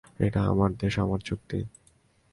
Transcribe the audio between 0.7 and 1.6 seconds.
দেশ, আমার চুক্তি!